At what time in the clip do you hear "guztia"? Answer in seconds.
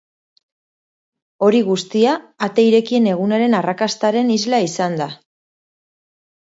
1.67-2.17